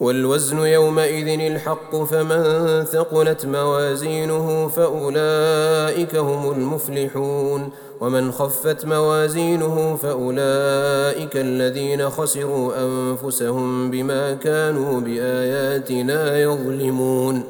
[0.00, 7.68] والوزن يومئذ الحق فمن ثقلت موازينه فأولئك هم المفلحون.
[8.00, 17.42] ومن خفت موازينه فأولئك الذين خسروا أنفسهم بما كانوا بآياتنا يظلمون.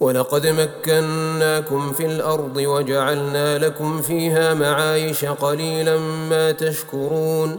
[0.00, 5.98] ولقد مكناكم في الأرض وجعلنا لكم فيها معايش قليلا
[6.30, 7.58] ما تشكرون.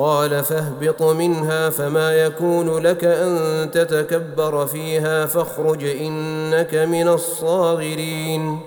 [0.00, 8.58] قال فاهبط منها فما يكون لك أن تتكبر فيها فاخرج إنك من الصاغرين.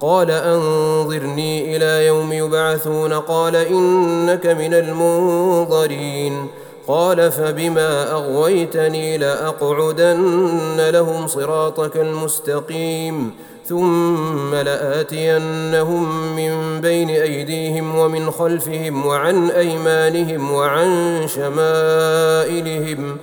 [0.00, 3.12] قال أنظرني إلى يوم يبعثون.
[3.12, 6.46] قال إنك من المنظرين.
[6.88, 13.30] قال فبما أغويتني لأقعدن لهم صراطك المستقيم.
[13.68, 23.16] ثم لآتينهم من بين أيديهم ومن خلفهم وعن أيمانهم وعن شمائلهم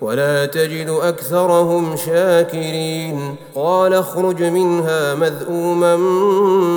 [0.00, 3.36] ولا تجد أكثرهم شاكرين.
[3.54, 5.96] قال اخرج منها مذءوما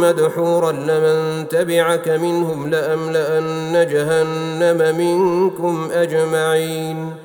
[0.01, 7.24] مدحورا لمن تبعك منهم لأملأن جهنم منكم أجمعين.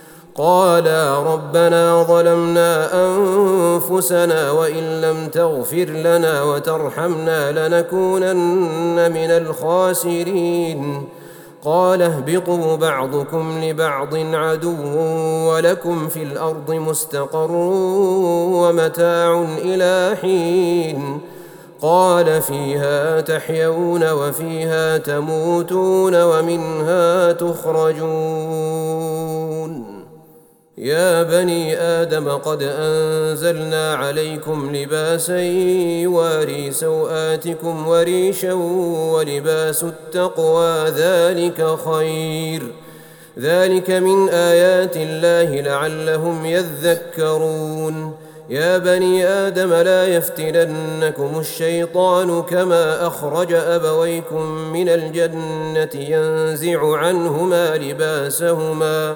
[0.35, 11.07] قالا ربنا ظلمنا أنفسنا وإن لم تغفر لنا وترحمنا لنكونن من الخاسرين.
[11.63, 14.97] قال اهبطوا بعضكم لبعض عدو
[15.49, 17.51] ولكم في الأرض مستقر
[18.51, 21.21] ومتاع إلى حين.
[21.81, 28.11] قال فيها تحيون وفيها تموتون ومنها تخرجون.
[30.81, 35.39] يا بني آدم قد أنزلنا عليكم لباسا
[36.01, 38.53] يواري سوآتكم وريشا
[39.13, 42.63] ولباس التقوى ذلك خير.
[43.39, 48.15] ذلك من آيات الله لعلهم يذكرون.
[48.49, 59.15] يا بني آدم لا يفتننكم الشيطان كما أخرج أبويكم من الجنة ينزع عنهما لباسهما.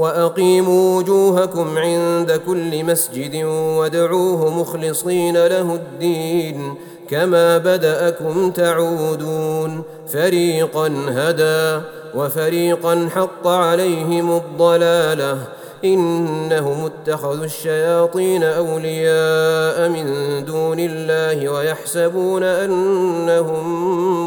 [0.00, 6.74] وأقيموا وجوهكم عند كل مسجد وادعوه مخلصين له الدين
[7.10, 9.82] كما بدأكم تعودون.
[10.12, 15.38] فريقا هدى وفريقا حق عليهم الضلالة.
[15.84, 20.04] إنهم اتخذوا الشياطين أولياء من
[20.44, 23.64] دون الله ويحسبون أنهم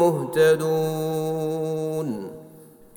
[0.00, 1.74] مهتدون.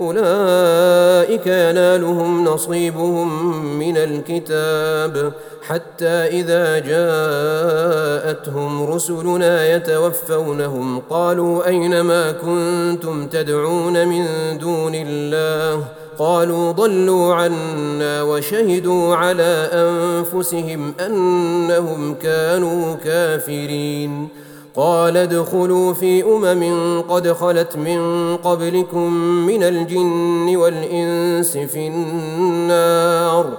[0.00, 5.32] أولئك ينالهم نصيبهم من الكتاب
[5.62, 14.26] حتى إذا جاءتهم رسلنا يتوفونهم قالوا أين ما كنتم تدعون من
[14.58, 15.84] دون الله
[16.18, 24.28] قالوا ضلوا عنا وشهدوا على أنفسهم أنهم كانوا كافرين
[24.76, 29.12] قال ادخلوا في أمم قد خلت من قبلكم
[29.46, 33.50] من الجن والإنس في النار.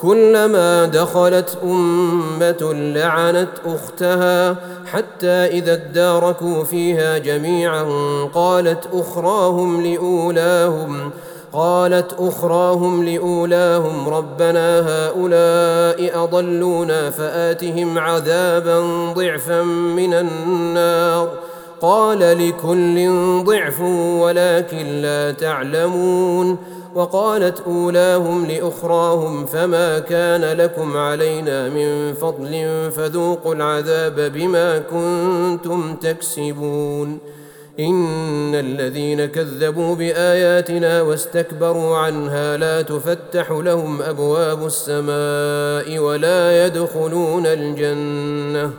[0.00, 7.84] كلما دخلت أمة لعنت أختها حتى إذا اداركوا فيها جميعا
[8.34, 11.10] قالت أخراهم لأولاهم.
[11.52, 18.80] قالت أخراهم لأولاهم ربنا هؤلاء أضلونا فآتهم عذابا
[19.12, 21.28] ضعفا من النار.
[21.80, 23.10] قال لكل
[23.44, 23.80] ضعف
[24.20, 26.58] ولكن لا تعلمون.
[26.94, 37.35] وقالت أولاهم لأخراهم فما كان لكم علينا من فضل فذوقوا العذاب بما كنتم تكسبون.
[37.80, 48.70] إن الذين كذبوا بآياتنا واستكبروا عنها لا تفتح لهم أبواب السماء ولا يدخلون الجنة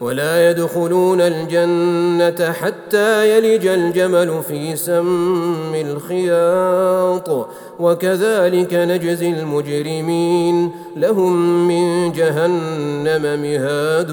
[0.00, 7.48] ولا يدخلون الجنة حتى يلج الجمل في سم الخياط
[7.80, 14.10] وكذلك نجزي المجرمين لهم من جهنم مهاد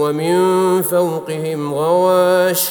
[0.00, 0.36] ومن
[0.82, 2.70] فوقهم غواش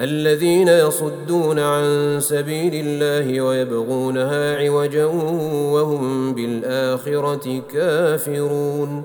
[0.00, 5.04] الذين يصدون عن سبيل الله ويبغونها عوجا
[5.72, 9.02] وهم بالآخرة كافرون.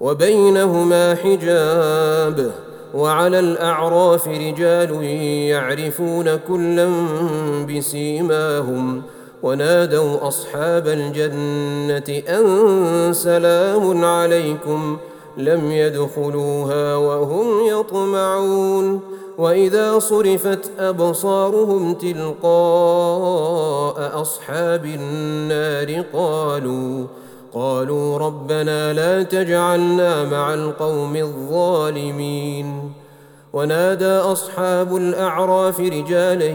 [0.00, 2.52] وبينهما حجاب
[2.94, 5.04] وعلى الأعراف رجال
[5.48, 6.88] يعرفون كلا
[7.68, 9.02] بسيماهم.
[9.42, 14.96] ونادوا أصحاب الجنة أن سلام عليكم
[15.36, 19.11] لم يدخلوها وهم يطمعون.
[19.42, 22.52] وإذا صرفت أبصارهم تلقاء
[24.20, 27.06] أصحاب النار قالوا
[27.54, 32.92] قالوا ربنا لا تجعلنا مع القوم الظالمين.
[33.52, 36.46] ونادى أصحاب الأعراف رجالا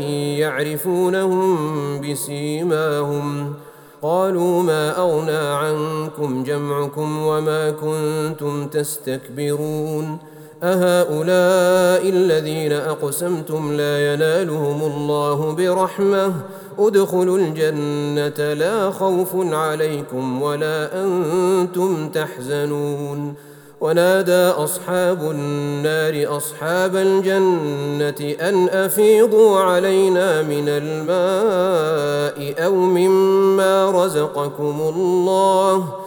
[0.41, 1.57] يعرفونهم
[2.01, 3.53] بسيماهم.
[4.01, 10.36] قالوا ما أغنى عنكم جمعكم وما كنتم تستكبرون.
[10.63, 16.33] أهؤلاء الذين أقسمتم لا ينالهم الله برحمة.
[16.79, 23.33] ادخلوا الجنة لا خوف عليكم ولا أنتم تحزنون.
[23.81, 36.06] ونادى أصحاب النار أصحاب الجنة أن أفيضوا علينا من الماء أو مما رزقكم الله.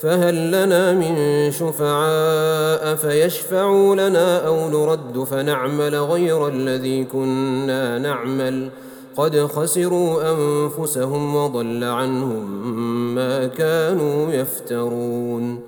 [0.00, 8.70] فهل لنا من شفعاء فيشفعوا لنا أو نرد فنعمل غير الذي كنا نعمل؟
[9.16, 12.74] قد خسروا أنفسهم وضل عنهم
[13.14, 15.60] ما كانوا يفترون.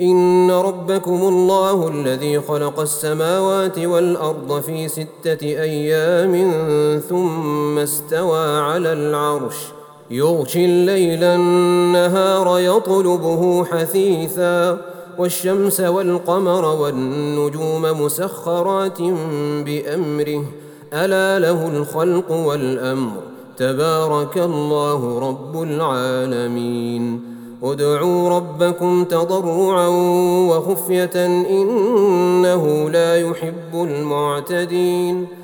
[0.00, 6.32] إن ربكم الله الذي خلق السماوات والأرض في ستة أيام
[7.08, 9.56] ثم استوى على العرش.
[10.10, 14.78] يغشي الليل النهار يطلبه حثيثا
[15.18, 19.02] والشمس والقمر والنجوم مسخرات
[19.64, 20.44] بأمره.
[20.92, 23.12] ألا له الخلق والأمر.
[23.56, 27.20] تبارك الله رب العالمين.
[27.62, 29.88] ادعوا ربكم تضرعا
[30.48, 35.43] وخفية إنه لا يحب المعتدين.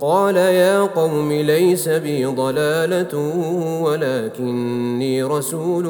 [0.00, 3.18] قال يا قوم ليس بي ضلالة
[3.82, 5.84] ولكني رسول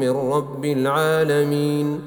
[0.00, 2.00] من رب العالمين.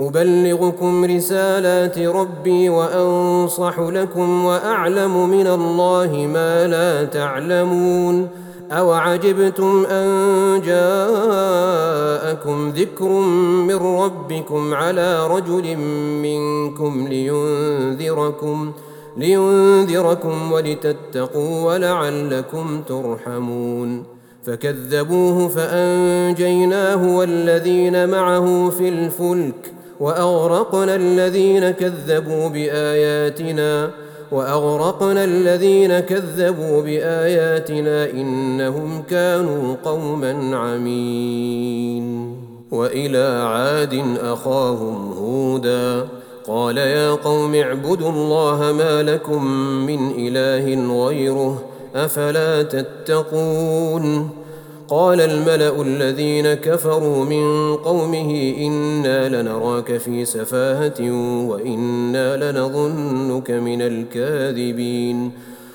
[0.00, 8.28] أبلغكم رسالات ربي وأنصح لكم وأعلم من الله ما لا تعلمون.
[8.70, 10.06] أوعجبتم أن
[10.66, 13.08] جاءكم ذكر
[13.68, 15.76] من ربكم على رجل
[16.22, 18.72] منكم لينذركم؟
[19.16, 24.04] لينذركم ولتتقوا ولعلكم ترحمون.
[24.46, 33.90] فكذبوه فأنجيناه والذين معه في الفلك وأغرقنا الذين كذبوا بآياتنا
[34.32, 42.36] وأغرقنا الذين كذبوا بآياتنا إنهم كانوا قوما عمين.
[42.72, 46.08] وإلى عاد أخاهم هودا.
[46.46, 49.44] قال يا قوم اعبدوا الله ما لكم
[49.86, 51.62] من إله غيره
[51.94, 54.30] أفلا تتقون
[54.88, 61.00] قال الملأ الذين كفروا من قومه إنا لنراك في سفاهة
[61.48, 65.30] وإنا لنظنك من الكاذبين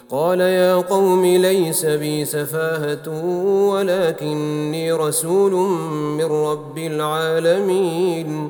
[0.09, 3.23] قال يا قوم ليس بي سفاهة
[3.69, 5.51] ولكني رسول
[6.17, 8.49] من رب العالمين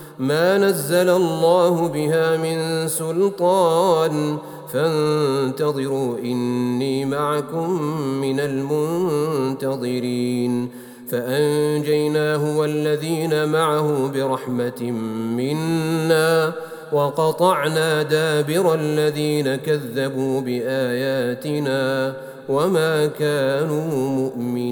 [0.21, 4.37] ما نزل الله بها من سلطان.
[4.73, 7.81] فانتظروا إني معكم
[8.21, 10.01] من المنتظرين.
[11.09, 14.91] فأنجيناه والذين معه برحمة
[15.37, 16.53] منا
[16.91, 22.13] وقطعنا دابر الذين كذبوا بآياتنا
[22.49, 24.71] وما كانوا مؤمنين.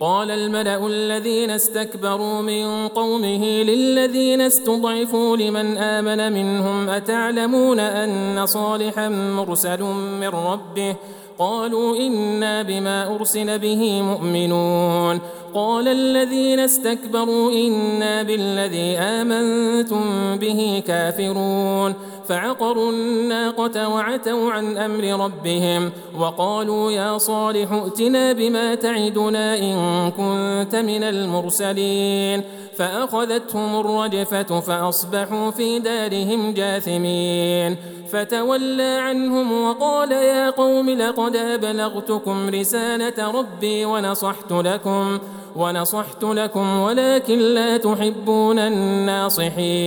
[0.00, 9.82] قال الملأ الذين استكبروا من قومه للذين استضعفوا لمن آمن منهم أتعلمون أن صالحا مرسل
[10.20, 10.96] من ربه؟
[11.38, 15.20] قالوا إنا بما أرسل به مؤمنون.
[15.54, 21.94] قال الذين استكبروا إنا بالذي آمنتم به كافرون.
[22.28, 31.02] فعقروا الناقة وعتوا عن أمر ربهم وقالوا يا صالح ائتنا بما تعدنا إن كنت من
[31.02, 32.42] المرسلين
[32.76, 37.76] فأخذتهم الرجفة فأصبحوا في دارهم جاثمين
[38.12, 45.18] فتولى عنهم وقال يا قوم لقد أبلغتكم رسالة ربي ونصحت لكم
[45.56, 49.86] ونصحت لكم ولكن لا تحبون الناصحين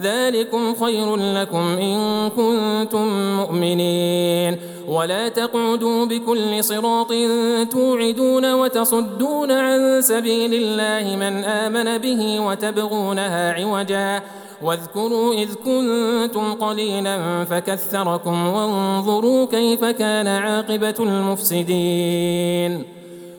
[0.00, 4.56] ذلكم خير لكم إن كنتم مؤمنين.
[4.88, 7.12] ولا تقعدوا بكل صراط
[7.70, 14.22] توعدون وتصدون عن سبيل الله من آمن به وتبغونها عوجا.
[14.62, 22.84] واذكروا إذ كنتم قليلا فكثركم وانظروا كيف كان عاقبة المفسدين.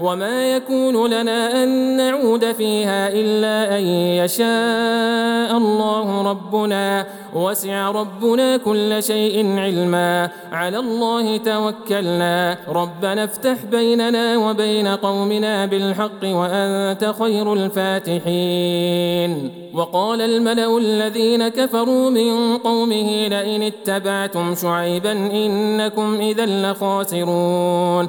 [0.00, 3.84] وما يكون لنا ان نعود فيها الا ان
[4.24, 10.30] يشاء الله ربنا وسع ربنا كل شيء علما.
[10.52, 12.58] على الله توكلنا.
[12.68, 19.50] ربنا افتح بيننا وبين قومنا بالحق وانت خير الفاتحين.
[19.74, 28.08] وقال الملا الذين كفروا من قومه لئن اتبعتم شعيبا انكم اذا لخاسرون.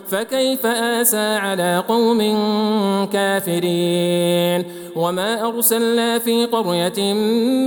[0.11, 2.19] فكيف آسى على قوم
[3.13, 7.13] كافرين؟ وما أرسلنا في قرية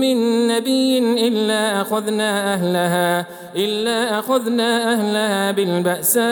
[0.01, 3.27] من نبي إلا أخذنا أهلها
[3.57, 6.25] إلا أخذنا أهلها بالبأساء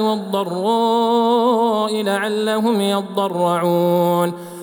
[0.00, 4.32] والضراء لعلهم يضرعون.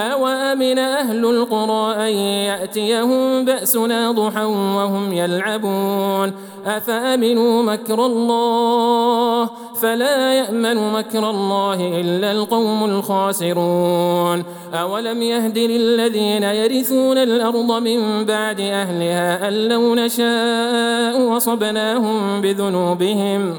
[0.00, 2.14] أوامن أهل القرى أن
[2.50, 6.32] يأتيهم بأسنا ضحى وهم يلعبون.
[6.66, 9.50] أفأمنوا مكر الله؟
[9.82, 14.44] فلا يأمن مكر الله إلا القوم الخاسرون.
[14.74, 23.58] أولم يهد للذين يرثون الأرض من بعد أهلها أن لو نشاء وصبناهم بذنوبهم.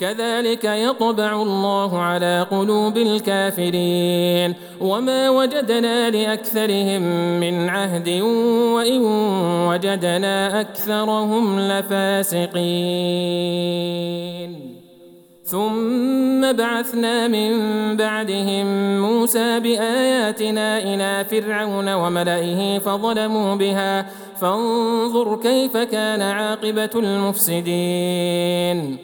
[0.00, 4.54] كذلك يطبع الله على قلوب الكافرين.
[4.80, 7.02] وما وجدنا لأكثرهم
[7.40, 8.08] من عهد
[8.74, 9.02] وإن
[9.68, 12.52] وجدنا أكثرهم لفاسقين.
[15.44, 17.52] ثم بعثنا من
[17.96, 18.66] بعدهم
[19.00, 24.06] موسى بآياتنا إلى فرعون وملئه فظلموا بها.
[24.40, 28.98] فانظر كيف كان عاقبة المفسدين.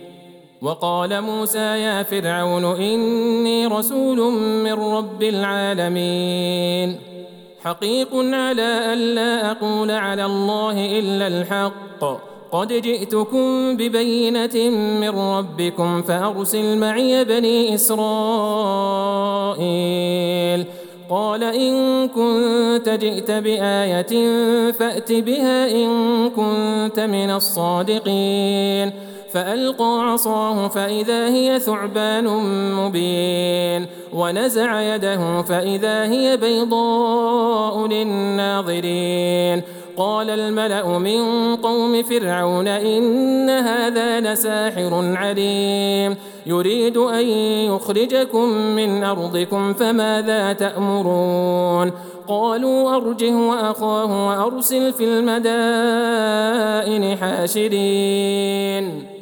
[0.63, 4.33] وقال موسى يا فرعون إني رسول
[4.65, 6.97] من رب العالمين.
[7.65, 12.05] حقيق على الا أقول على الله إلا الحق.
[12.53, 18.09] قد جئتكم ببينة من ربكم فأرسل معي بني إسرائيل.
[21.11, 24.33] قال إن كنت جئت بآية
[24.73, 25.91] فأت بها إن
[26.31, 29.08] كنت من الصادقين.
[29.39, 32.27] فألقى عصاه فإذا هي ثعبان
[32.75, 39.63] مبين ونزع يده فإذا هي بيضاء للناظرين
[39.97, 47.29] قال الملأ من قوم فرعون إن هذا لساحر عليم يريد أن
[47.69, 51.93] يخرجكم من أرضكم فماذا تأمرون
[52.29, 59.18] قالوا أرجه وأخاه وأرسل في المدائن حاشرين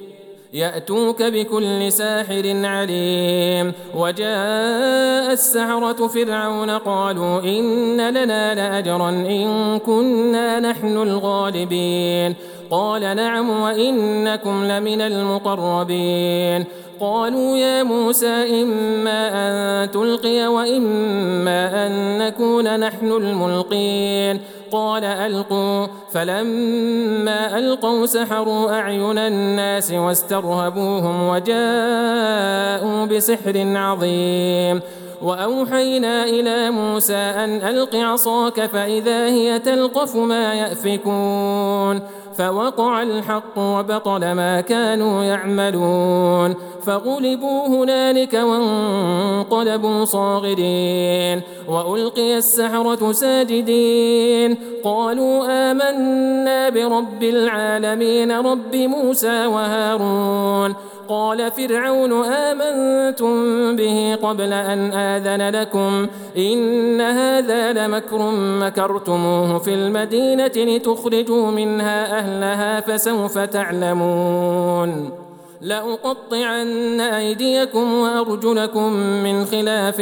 [0.55, 3.73] يأتوك بكل ساحر عليم.
[3.97, 12.35] وجاء السحرة فرعون قالوا إن لنا لأجرا إن كنا نحن الغالبين.
[12.71, 16.65] قال نعم وإنكم لمن المقربين.
[17.01, 24.41] قالوا يا موسى إما أن تلقي وإما أن نكون نحن الملقين.
[24.73, 25.87] قال ألقوا.
[26.13, 34.81] فلما ألقوا سحروا أعين الناس واسترهبوهم وجاءوا بسحر عظيم.
[35.23, 42.01] وأوحينا إلى موسى أن ألق عصاك فإذا هي تلقف ما يأفكون.
[42.39, 46.55] فوقع الحق وبطل ما كانوا يعملون.
[46.87, 60.75] فغلبوا هنالك وانقلبوا صاغرين وألقي السحرة ساجدين قالوا آمنا برب العالمين رب موسى وهارون
[61.09, 71.51] قال فرعون آمنتم به قبل أن آذن لكم إن هذا لمكر مكرتموه في المدينة لتخرجوا
[71.51, 75.26] منها أهلها فسوف تعلمون
[75.67, 79.97] لأقطعن أيديكم وأرجلكم من خلاف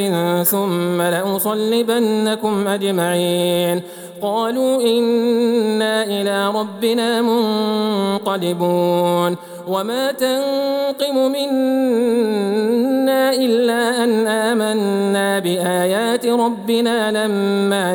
[0.49, 3.83] ثم لأصلبنكم أجمعين.
[4.23, 9.37] قالوا إنا إلى ربنا منقلبون.
[9.69, 17.95] وما تنقم منا إلا أن آمنا بآيات ربنا لما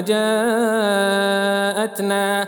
[1.80, 2.48] جاءتنا.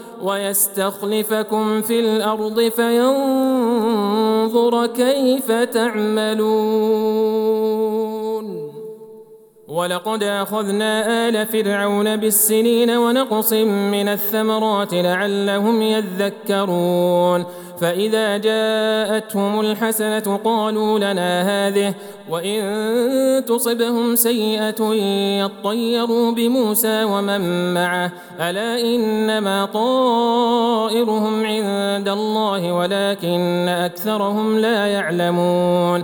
[0.23, 3.15] ويستخلفكم في الأرض فينظر
[4.87, 7.31] كيف تعملون.
[9.71, 17.45] ولقد أخذنا آل فرعون بالسنين ونقص من الثمرات لعلهم يذكرون
[17.81, 21.93] فإذا جاءتهم الحسنة قالوا لنا هذه
[22.29, 24.93] وإن تصبهم سيئة
[25.43, 36.03] يطيروا بموسى ومن معه ألا إنما طائرهم عند الله ولكن أكثرهم لا يعلمون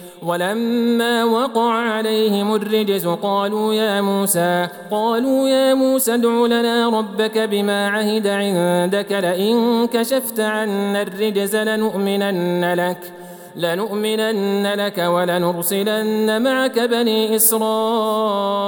[0.25, 8.27] ولما وقع عليهم الرجز قالوا يا موسى قالوا يا موسى ادع لنا ربك بما عهد
[8.27, 13.13] عندك لئن كشفت عنا الرجز لنؤمنن لك
[13.55, 18.61] لنؤمنن لك ولنرسلن معك بني إسرائيل.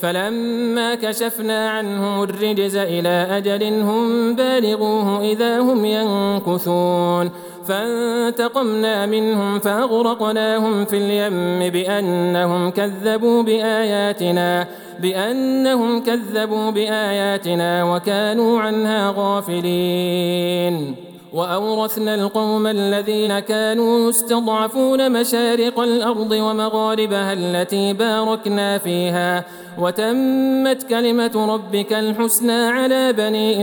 [0.00, 7.30] فلما كشفنا عنهم الرجز إلى أجل هم بالغوه إذا هم ينكثون.
[7.68, 14.68] فانتقمنا منهم فأغرقناهم في اليم بأنهم كذبوا بآياتنا
[15.02, 20.96] بأنهم كذبوا بآياتنا وكانوا عنها غافلين.
[21.36, 29.44] وأورثنا القوم الذين كانوا يستضعفون مشارق الأرض ومغاربها التي باركنا فيها
[29.78, 33.62] وتمت كلمة ربك الحسنى على بني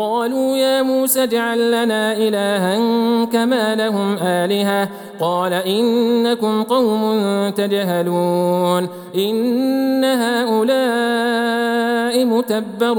[0.00, 2.76] قالوا يا موسى اجعل لنا إلها
[3.24, 4.88] كما لهم آلهة.
[5.20, 7.18] قال إنكم قوم
[7.50, 8.88] تجهلون.
[9.14, 10.70] إن هؤلاء
[12.24, 12.98] متبر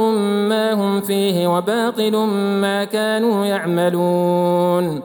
[0.49, 2.15] ما هم فيه وباطل
[2.61, 5.01] ما كانوا يعملون.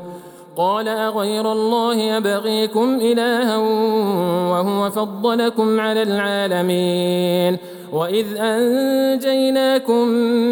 [0.57, 3.57] قال أغير الله يبغيكم إلها
[4.51, 7.59] وهو فضلكم على العالمين.
[7.97, 10.09] وإذ أنجيناكم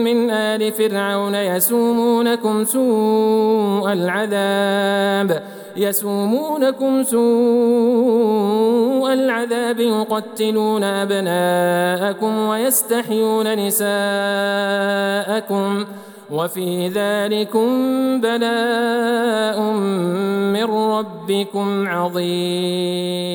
[0.06, 5.42] من آل فرعون يسومونكم سوء العذاب
[5.76, 7.22] يسومونكم سوء
[9.12, 13.84] العذاب يقتلون أبناءكم ويستحيون نساءكم
[15.84, 15.86] ۖ
[16.30, 17.70] وفي ذلكم
[18.20, 19.60] بلاء
[20.52, 23.34] من ربكم عظيم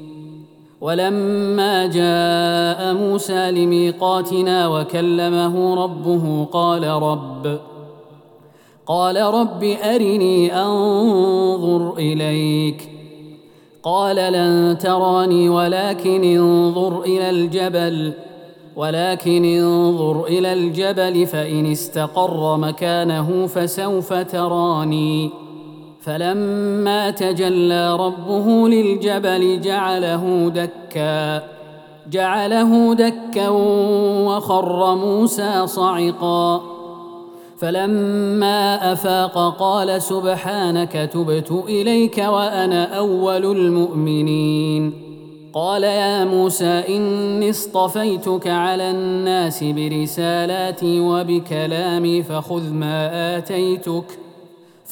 [0.81, 7.59] ولما جاء موسى لميقاتنا وكلمه ربه قال رب
[8.85, 12.89] قال رب أرني أنظر إليك.
[13.83, 18.13] قال لن تراني ولكن انظر إلى الجبل
[18.75, 25.40] ولكن انظر إلى الجبل فإن استقر مكانه فسوف تراني.
[26.01, 31.43] فلما تجلى ربه للجبل جعله دكا
[32.11, 33.49] جعله دكا
[34.27, 36.61] وخر موسى صعقا.
[37.59, 44.93] فلما أفاق قال سبحانك تبت إليك وأنا أول المؤمنين.
[45.53, 54.05] قال يا موسى إني اصطفيتك على الناس برسالاتي وبكلامي فخذ ما آتيتك.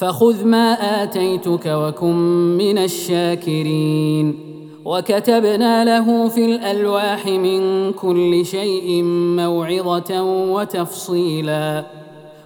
[0.00, 2.16] فخذ ما آتيتك وكن
[2.56, 4.38] من الشاكرين.
[4.84, 9.02] وكتبنا له في الألواح من كل شيء
[9.36, 11.84] موعظة وتفصيلا.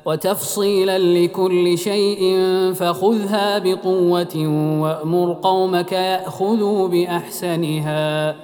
[0.04, 2.38] وتفصيلا لكل شيء
[2.74, 4.36] فخذها بقوة
[4.82, 8.36] وأمر قومك يأخذوا بأحسنها.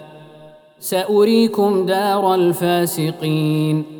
[0.80, 3.99] سأريكم دار الفاسقين.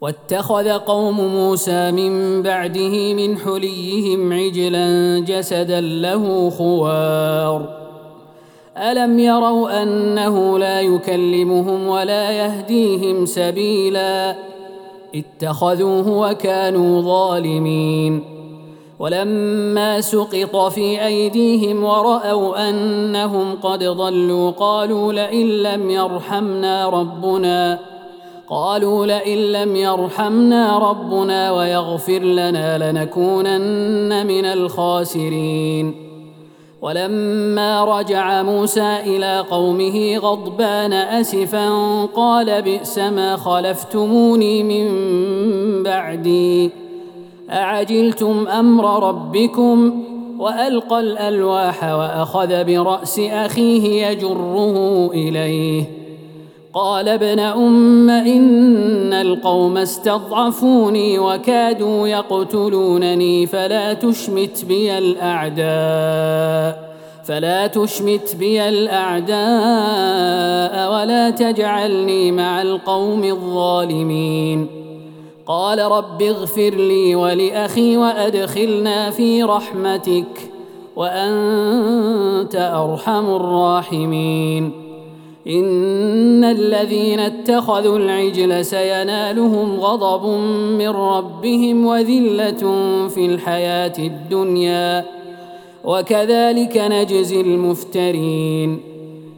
[0.00, 7.68] واتخذ قوم موسى من بعده من حليهم عجلا جسدا له خوار.
[8.76, 14.36] ألم يروا أنه لا يكلمهم ولا يهديهم سبيلا؟
[15.14, 18.24] اتخذوه وكانوا ظالمين.
[18.98, 27.89] ولما سقط في أيديهم ورأوا أنهم قد ضلوا قالوا لئن لم يرحمنا ربنا.
[28.50, 35.94] قالوا لئن لم يرحمنا ربنا ويغفر لنا لنكونن من الخاسرين.
[36.82, 41.68] ولما رجع موسى إلى قومه غضبان أسفا
[42.04, 44.86] قال بئس ما خلفتموني من
[45.82, 46.70] بعدي.
[47.50, 50.02] أعجلتم أمر ربكم
[50.38, 55.99] وألقى الألواح وأخذ برأس أخيه يجره إليه.
[56.74, 66.90] قال ابن أم إن القوم استضعفوني وكادوا يقتلونني فلا تشمت بي الأعداء
[67.24, 69.32] فلا تشمت بي الأعداء
[70.92, 74.66] ولا تجعلني مع القوم الظالمين.
[75.46, 80.50] قال رب اغفر لي ولأخي وأدخلنا في رحمتك
[80.96, 84.89] وأنت أرحم الراحمين.
[85.46, 90.26] إن الذين اتخذوا العجل سينالهم غضب
[90.78, 92.62] من ربهم وذلة
[93.08, 95.04] في الحياة الدنيا.
[95.84, 98.80] وكذلك نجزي المفترين.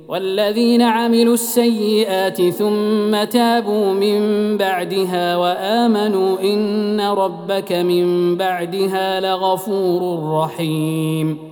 [0.09, 11.52] والذين عملوا السيئات ثم تابوا من بعدها وآمنوا إن ربك من بعدها لغفور رحيم.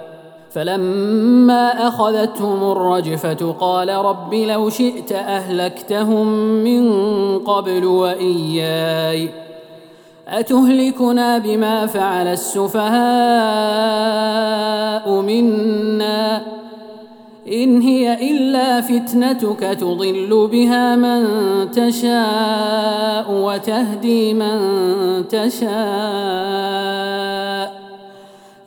[0.51, 6.27] فلما أخذتهم الرجفة قال رب لو شئت أهلكتهم
[6.63, 6.89] من
[7.39, 9.29] قبل وإياي
[10.27, 12.91] أتهلكنا بما فعل السفهاء
[15.21, 16.41] منا
[17.47, 21.27] إن هي إلا فتنتك تضل بها من
[21.71, 24.57] تشاء وتهدي من
[25.27, 27.10] تشاء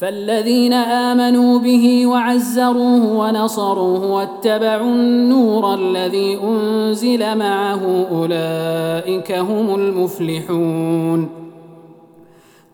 [0.00, 11.28] فالذين آمنوا به وعزروه ونصروه واتبعوا النور الذي أنزل معه أولئك هم المفلحون.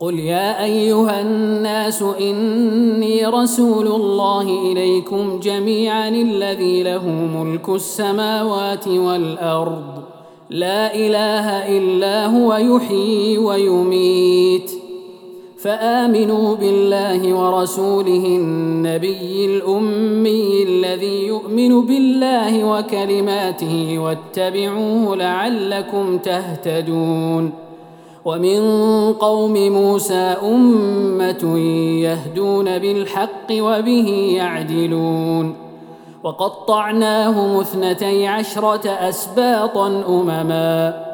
[0.01, 9.85] قل يا أيها الناس إني رسول الله إليكم جميعا الذي له ملك السماوات والأرض.
[10.51, 14.84] لا إله إلا هو يحيي ويميت.
[15.65, 27.53] فآمنوا بالله ورسوله النبي الأمي الذي يؤمن بالله وكلماته واتبعوه لعلكم تهتدون.
[28.25, 28.61] ومن
[29.13, 31.59] قوم موسى أمة
[31.99, 35.57] يهدون بالحق وبه يعدلون.
[36.25, 41.14] وقطعناهم اثنتي عشرة أسباطا أمما.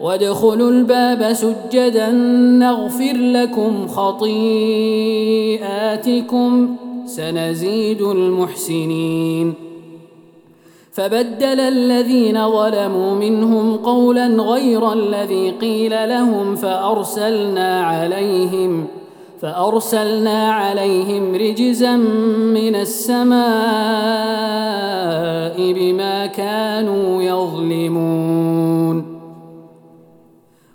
[0.00, 2.10] وادخلوا الباب سجدا
[2.58, 4.36] نغفر لكم خطيئاتكم
[7.06, 9.54] سنزيد المحسنين.
[10.92, 18.86] فبدل الذين ظلموا منهم قولا غير الذي قيل لهم فأرسلنا عليهم
[19.40, 21.96] فأرسلنا عليهم رجزا
[22.56, 23.36] من السماء
[25.72, 29.15] بما كانوا يظلمون.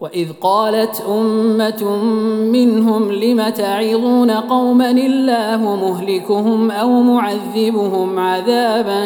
[0.00, 2.04] وإذ قالت أمة
[2.52, 9.00] منهم لم تعظون قوما الله مهلكهم أو معذبهم عذابا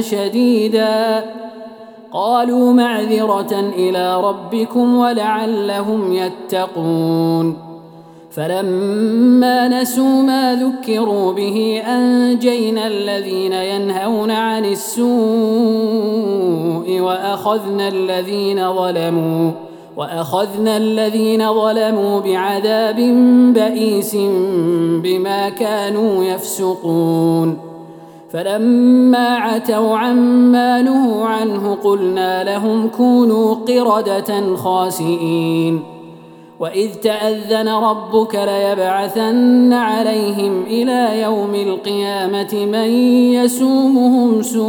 [0.00, 1.24] شديدا؟
[2.12, 7.56] قالوا معذرة إلى ربكم ولعلهم يتقون.
[8.30, 15.10] فلما نسوا ما ذكروا به أنجينا الذين ينهون عن السوء
[17.00, 19.69] وأخذنا الذين ظلموا.
[19.96, 22.96] وأخذنا الذين ظلموا بعذاب
[23.54, 24.16] بئيس
[25.02, 27.58] بما كانوا يفسقون.
[28.32, 35.82] فلما عتوا عما نهوا عنه قلنا لهم كونوا قردة خاسئين.
[36.60, 42.90] وإذ تأذن ربك ليبعثن عليهم إلى يوم القيامة من
[43.34, 44.66] يسومهم سوء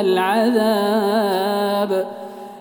[0.00, 1.44] العذاب.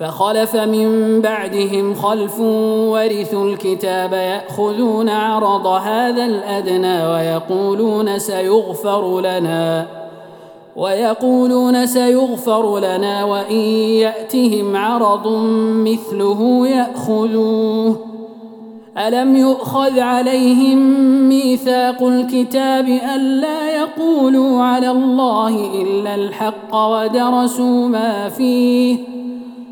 [0.00, 2.40] فخلف من بعدهم خلف
[2.90, 9.86] ورثوا الكتاب يأخذون عرض هذا الأدنى ويقولون سيغفر لنا
[10.76, 13.60] ويقولون سيغفر لنا وإن
[14.00, 15.28] يأتهم عرض
[15.86, 17.96] مثله يأخذوه.
[18.98, 20.78] ألم يؤخذ عليهم
[21.28, 29.19] ميثاق الكتاب الا يقولوا على الله إلا الحق ودرسوا ما فيه؟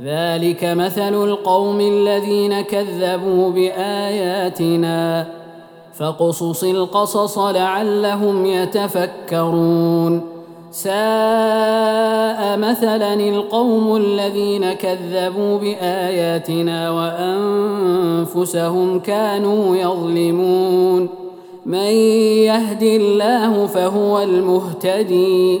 [0.00, 5.26] ذلك مثل القوم الذين كذبوا بآياتنا
[5.94, 10.20] فاقصص القصص لعلهم يتفكرون.
[10.70, 16.90] ساء مثلا القوم الذين كذبوا بآياتنا
[18.30, 21.08] وأنفسهم كانوا يظلمون.
[21.66, 21.92] من
[22.48, 25.60] يهد الله فهو المهتدي.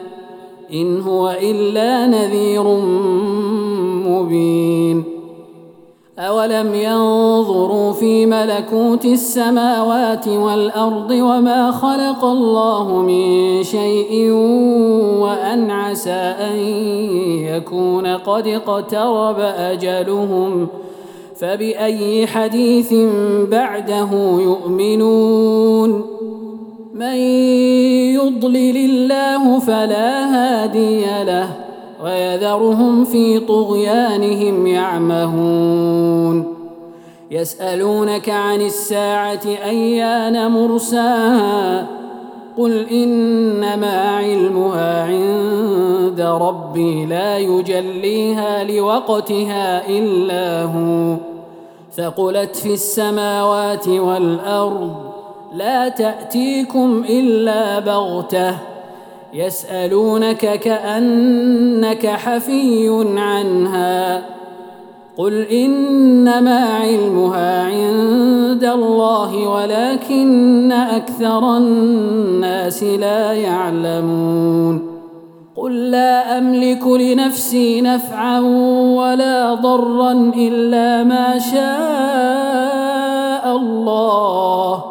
[0.73, 2.63] إن هو إلا نذير
[4.07, 5.03] مبين.
[6.19, 14.31] أولم ينظروا في ملكوت السماوات والأرض وما خلق الله من شيء
[15.21, 16.55] وأن عسى أن
[17.45, 20.67] يكون قد اقترب أجلهم
[21.35, 22.93] فبأي حديث
[23.51, 24.09] بعده
[24.39, 26.05] يؤمنون
[27.01, 27.17] من
[28.13, 31.49] يضلل الله فلا هادي له
[32.03, 36.55] ويذرهم في طغيانهم يعمهون.
[37.31, 41.87] يسألونك عن الساعة أيان مرساها؟
[42.57, 51.15] قل إنما علمها عند ربي لا يجليها لوقتها إلا هو.
[51.95, 55.10] ثقلت في السماوات والأرض
[55.55, 58.55] لا تأتيكم إلا بغتة
[59.33, 64.21] يسألونك كأنك حفي عنها.
[65.17, 74.91] قل إنما علمها عند الله ولكن أكثر الناس لا يعلمون.
[75.55, 78.39] قل لا أملك لنفسي نفعا
[78.95, 81.61] ولا ضرا إلا ما شاء
[83.57, 84.90] الله.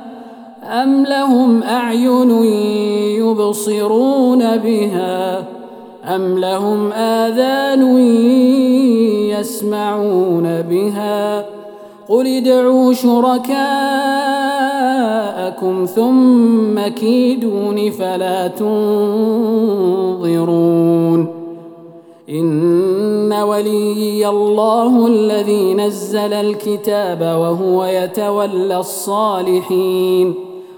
[0.63, 2.43] ام لهم اعين
[3.19, 5.43] يبصرون بها
[6.15, 7.97] أم لهم آذان
[9.29, 11.45] يسمعون بها
[12.09, 13.55] قل ادعوا شركاءكم
[15.85, 19.81] ثم كيدون فلا تنظرون
[22.29, 30.50] إن وليي الله الذي نزل الكتاب وهو يتولى الصالحين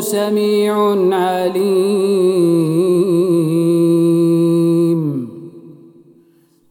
[0.00, 0.74] سميع
[1.16, 2.58] عليم.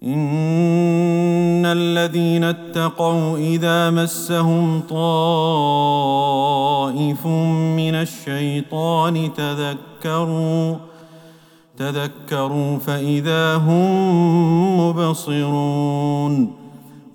[0.04, 5.08] إن الذين اتقوا إذا مسهم طائف
[7.78, 10.76] من الشيطان تذكروا
[11.78, 16.67] تذكروا فإذا هم مبصرون.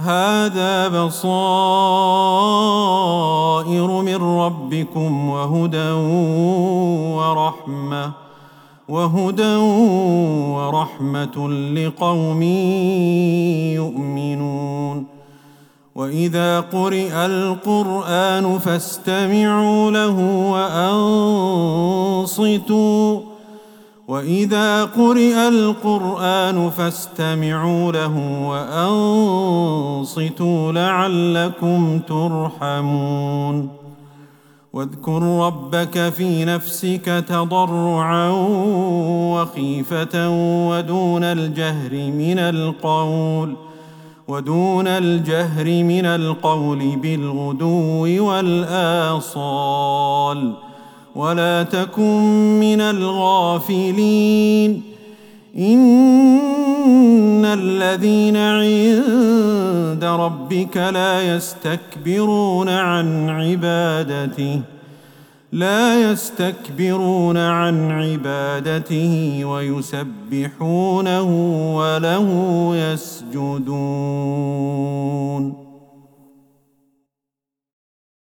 [0.00, 1.20] هذا بصائر
[4.02, 5.90] من ربكم وهدى
[7.16, 8.12] ورحمة
[8.88, 9.56] وهدى
[10.56, 12.42] ورحمة لقوم
[13.80, 15.06] يؤمنون.
[15.94, 20.16] وإذا قرئ القرآن فاستمعوا له
[22.30, 23.20] وأنصتوا
[24.10, 28.42] واذا قرئ القران فاستمعوا له
[30.08, 33.68] وانصتوا لعلكم ترحمون
[34.72, 38.30] واذكر ربك في نفسك تضرعا
[39.34, 40.28] وخيفه
[40.68, 43.56] ودون الجهر من القول
[44.28, 49.50] ودون الجهر من القول بالغدو والاصال
[51.16, 54.82] ولا تكن من الغافلين.
[55.58, 64.60] إن الذين عند ربك لا يستكبرون عن عبادته
[65.52, 71.22] لا يستكبرون عن عبادته ويسبحونه
[71.76, 73.70] وله يسجدون.